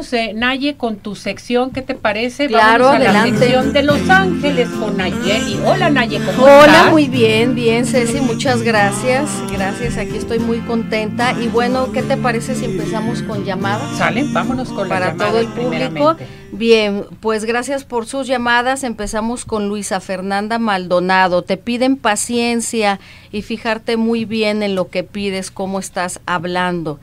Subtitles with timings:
[0.00, 2.46] vámonos, eh, Naye, con tu sección, ¿qué te parece?
[2.46, 3.30] Claro, vámonos a adelante.
[3.30, 5.60] la sección de Los Ángeles con Nayeli.
[5.64, 6.90] Hola, Naye, ¿cómo Hola, estás?
[6.90, 9.28] muy bien, bien, Ceci, muchas gracias.
[9.52, 11.32] Gracias, aquí estoy muy contenta.
[11.32, 13.98] Y bueno, ¿qué te parece si empezamos con llamadas?
[13.98, 16.16] Sale, vámonos con las para todo el público.
[16.52, 18.82] Bien, pues gracias por sus llamadas.
[18.84, 21.42] Empezamos con Luisa Fernanda Maldonado.
[21.42, 22.98] Te piden paciencia
[23.30, 26.98] y fijarte muy bien en lo que pides, cómo estás hablando.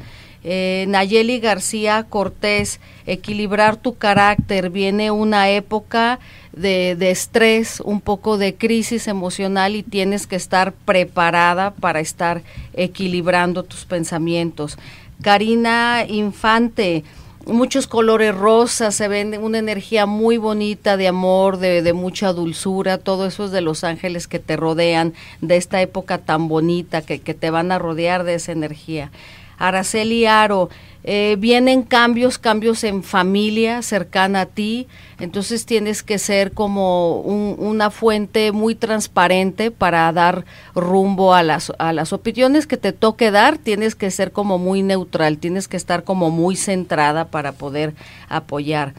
[0.50, 4.70] Eh, Nayeli García Cortés, equilibrar tu carácter.
[4.70, 6.20] Viene una época
[6.54, 12.44] de, de estrés, un poco de crisis emocional y tienes que estar preparada para estar
[12.72, 14.78] equilibrando tus pensamientos.
[15.22, 17.04] Karina Infante,
[17.46, 23.00] muchos colores rosas, se ven una energía muy bonita de amor, de, de, mucha dulzura,
[23.00, 27.20] todo eso es de los ángeles que te rodean, de esta época tan bonita que,
[27.20, 29.12] que te van a rodear de esa energía.
[29.58, 30.70] Araceli Aro,
[31.10, 34.88] eh, vienen cambios, cambios en familia cercana a ti,
[35.20, 40.44] entonces tienes que ser como un, una fuente muy transparente para dar
[40.76, 44.84] rumbo a las, a las opiniones que te toque dar, tienes que ser como muy
[44.84, 47.94] neutral, tienes que estar como muy centrada para poder
[48.28, 48.94] apoyar.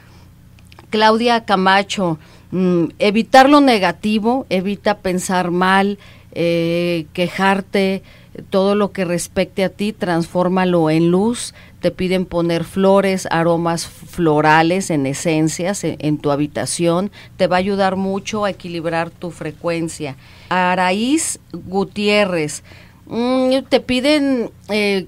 [0.88, 2.18] Claudia Camacho,
[2.50, 5.98] mmm, evitar lo negativo, evita pensar mal,
[6.32, 8.02] eh, quejarte,
[8.50, 11.54] todo lo que respecte a ti, transfórmalo en luz.
[11.80, 17.10] Te piden poner flores, aromas florales en esencias en, tu habitación.
[17.36, 20.16] Te va a ayudar mucho a equilibrar tu frecuencia.
[20.48, 22.62] Araíz Gutiérrez,
[23.06, 24.50] mmm, te piden...
[24.68, 25.06] Eh,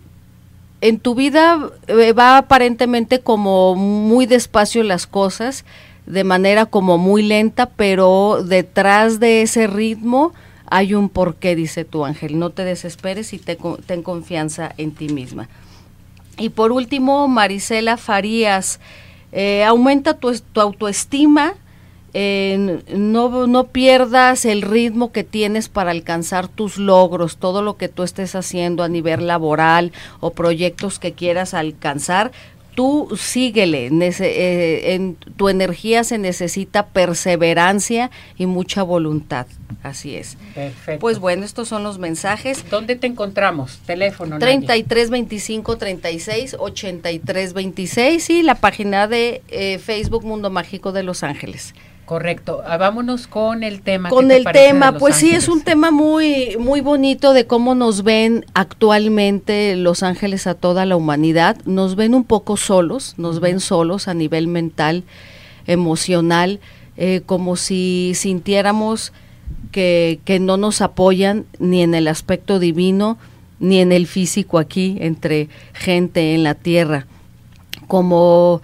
[0.83, 5.67] en tu vida eh, va aparentemente como muy despacio las cosas,
[6.07, 10.33] de manera como muy lenta, pero detrás de ese ritmo
[10.71, 12.39] hay un porqué, dice tu ángel.
[12.39, 15.49] No te desesperes y te, ten confianza en ti misma.
[16.39, 18.81] Y por último, Marisela Farías,
[19.33, 21.55] eh, aumenta tu, autoestima,
[22.13, 28.03] no, no pierdas el ritmo que tienes para alcanzar tus logros, todo lo que tú
[28.03, 32.33] estés haciendo a nivel laboral o proyectos que quieras alcanzar,
[32.75, 39.47] tú síguele, Nece eh, en tu energía se necesita perseverancia y mucha voluntad.
[39.83, 40.37] Así es.
[40.55, 41.01] Perfecto.
[41.01, 42.65] Pues bueno, estos son los mensajes.
[42.71, 43.79] ¿Dónde te encontramos?
[43.87, 44.39] Teléfono.
[44.39, 51.23] 33 25 36 83 26 y la página de eh, Facebook Mundo Mágico de Los
[51.23, 51.75] Ángeles.
[52.11, 52.61] Correcto.
[52.67, 54.09] Ah, vámonos con el tema.
[54.09, 55.31] Con el tema, pues ángeles?
[55.31, 60.55] sí, es un tema muy, muy bonito de cómo nos ven actualmente Los Ángeles a
[60.55, 61.59] toda la humanidad.
[61.67, 65.05] Nos ven un poco solos, nos ven solos a nivel mental,
[65.69, 66.59] emocional,
[66.97, 69.13] eh, como si sintiéramos
[69.71, 73.19] que, que no nos apoyan ni en el aspecto divino,
[73.59, 77.07] ni en el físico aquí, entre gente en la tierra.
[77.87, 78.63] Como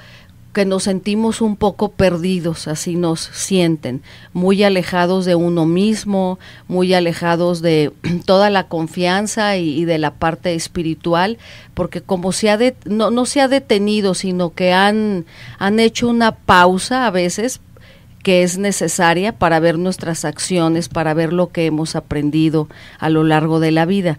[0.56, 4.00] que nos sentimos un poco perdidos, así nos sienten,
[4.33, 7.93] muy alejados de uno mismo, muy alejados de
[8.25, 11.37] toda la confianza y, de la parte espiritual,
[11.75, 15.27] porque como se ha de, no, no se ha detenido, sino que han,
[15.59, 17.61] han hecho una pausa a veces
[18.26, 22.66] que es necesaria para ver nuestras acciones, para ver lo que hemos aprendido
[22.98, 24.19] a lo largo de la vida.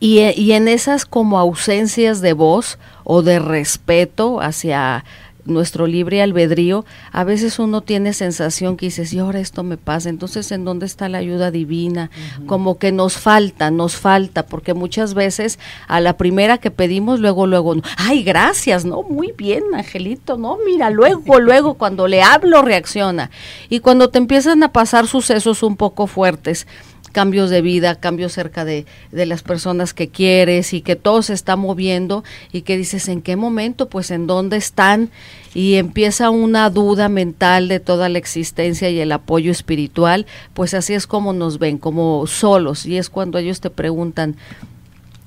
[0.00, 5.06] Y, y, en esas como ausencias de voz o de respeto hacia
[5.44, 10.08] nuestro libre albedrío, a veces uno tiene sensación que dices, y ahora esto me pasa,
[10.08, 12.10] entonces ¿en dónde está la ayuda divina?
[12.14, 12.46] Uh -huh.
[12.46, 15.58] Como que nos falta, nos falta, porque muchas veces
[15.88, 19.02] a la primera que pedimos, luego, luego, ay, gracias, ¿no?
[19.02, 20.58] Muy bien, Angelito, ¿no?
[20.64, 23.30] Mira, luego, luego, cuando le hablo, reacciona.
[23.68, 26.66] Y cuando te empiezan a pasar sucesos un poco fuertes,
[27.12, 31.34] cambios de vida, cambios cerca de, de, las personas que quieres y que todo se
[31.34, 33.88] está moviendo y que dices, ¿en qué momento?
[33.88, 35.10] Pues en dónde están
[35.54, 40.94] y empieza una duda mental de toda la existencia y el apoyo espiritual, pues así
[40.94, 44.36] es como nos ven, como solos y es cuando ellos te preguntan,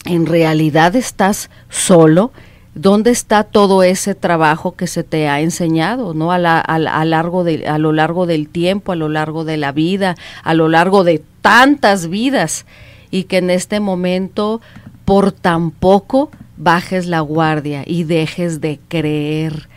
[0.05, 2.31] ¿en realidad estás solo?
[2.75, 7.43] ¿Dónde está todo ese trabajo que se te ha enseñado, no a, la, a, largo
[7.43, 11.03] de, a lo largo del tiempo, a lo largo de la vida, a lo largo
[11.03, 12.65] de tantas vidas
[13.11, 14.59] y que en este momento
[15.05, 19.67] por tan poco bajes la guardia y dejes de creer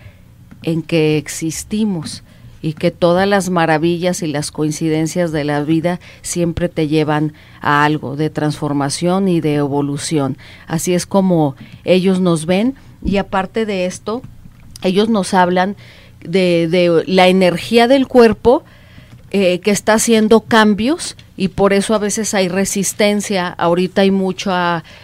[0.63, 2.23] en que existimos
[2.63, 7.85] y que todas las maravillas y las coincidencias de la vida siempre te llevan a
[7.85, 10.37] algo de transformación y de evolución.
[10.67, 11.55] Así es como
[11.85, 12.75] ellos nos ven
[13.05, 14.23] y aparte de esto,
[14.83, 15.77] ellos nos hablan
[16.21, 18.65] de, de la energía del cuerpo
[19.33, 23.49] eh, que está haciendo cambios y por eso a veces hay resistencia.
[23.49, 24.53] Ahorita hay mucho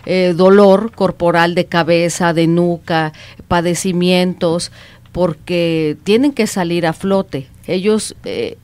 [0.06, 3.12] eh, dolor corporal de cabeza, de nuca,
[3.48, 4.70] padecimientos,
[5.12, 7.48] porque tienen que salir a flote.
[7.66, 8.56] Ellos, eh,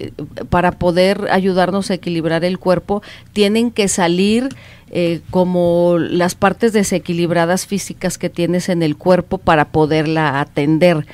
[0.48, 3.02] para poder ayudarnos a equilibrar el cuerpo,
[3.32, 4.48] tienen que salir
[4.90, 11.06] eh, como las partes desequilibradas físicas que tienes en el cuerpo para poderla atender.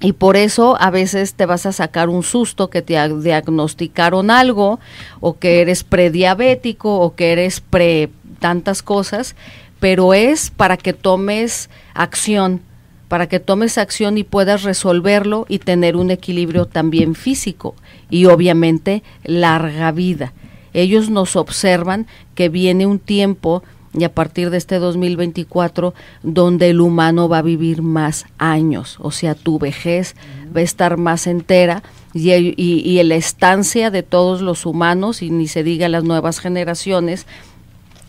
[0.00, 4.78] Y por eso a veces te vas a sacar un susto que te diagnosticaron algo
[5.20, 9.34] o que eres prediabético o que eres pre tantas cosas,
[9.80, 12.60] pero es para que tomes acción,
[13.08, 17.74] para que tomes acción y puedas resolverlo y tener un equilibrio también físico
[18.10, 20.32] y obviamente larga vida.
[20.72, 23.62] Ellos nos observan que viene un tiempo
[23.96, 29.12] y a partir de este 2024 donde el humano va a vivir más años, o
[29.12, 30.16] sea, tu vejez
[30.54, 35.30] va a estar más entera y, y, y la estancia de todos los humanos, y
[35.30, 37.26] ni se diga las nuevas generaciones,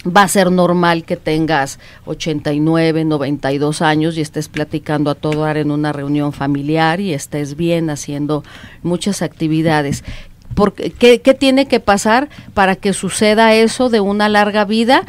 [0.05, 5.57] va a ser normal que tengas 89, 92 años y estés platicando a todo dar
[5.57, 8.43] en una reunión familiar y estés bien haciendo
[8.83, 10.03] muchas actividades.
[10.53, 15.03] Porque, ¿qué, ¿Qué tiene que pasar para que suceda eso de una larga vida?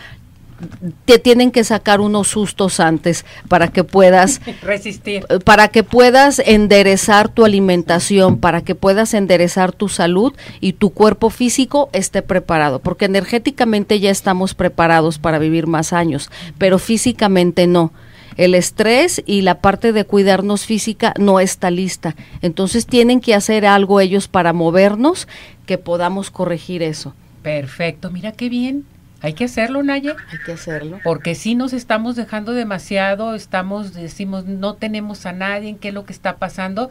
[1.04, 7.28] Te tienen que sacar unos sustos antes para que puedas resistir, para que puedas enderezar
[7.28, 13.04] tu alimentación, para que puedas enderezar tu salud y tu cuerpo físico esté preparado, porque
[13.04, 17.92] energéticamente ya estamos preparados para vivir más años, pero físicamente no.
[18.36, 22.16] El estrés y la parte de cuidarnos física no está lista.
[22.42, 25.26] Entonces tienen que hacer algo ellos para movernos
[25.64, 27.14] que podamos corregir eso.
[27.42, 28.84] Perfecto, mira qué bien.
[29.22, 30.14] Hay que hacerlo, Naye.
[30.30, 31.00] Hay que hacerlo.
[31.02, 36.04] Porque si nos estamos dejando demasiado, estamos, decimos, no tenemos a nadie, ¿qué es lo
[36.04, 36.90] que está pasando?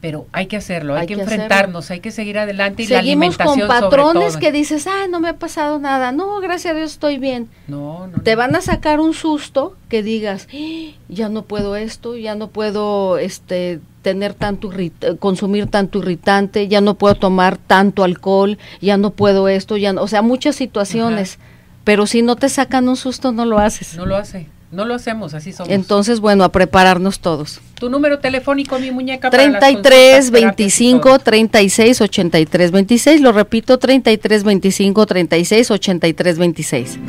[0.00, 1.94] Pero hay que hacerlo, hay, hay que, que, enfrentarnos, hacerlo.
[1.94, 5.28] hay que seguir adelante y Seguimos la alimentación con patrones que dices, ah, no me
[5.28, 7.48] ha pasado nada, no, gracias a Dios estoy bien.
[7.66, 8.22] No, no.
[8.22, 8.38] Te no.
[8.38, 10.94] van a sacar un susto que digas, ¡Ah!
[11.08, 14.70] ya no puedo esto, ya no puedo, este, tener tanto
[15.18, 20.02] consumir tanto irritante, ya no puedo tomar tanto alcohol, ya no puedo esto, ya no,
[20.02, 21.38] o sea, muchas situaciones.
[21.40, 21.44] Ajá.
[21.84, 23.96] Pero si no te sacan un susto, no lo haces.
[23.96, 24.46] No lo hace.
[24.70, 25.72] No lo hacemos, así somos.
[25.72, 27.60] Entonces, bueno, a prepararnos todos.
[27.74, 29.30] Tu número telefónico, mi muñeca.
[29.30, 33.20] 33 25 36 83 26.
[33.22, 36.96] Lo repito, 33 25 36 83 26.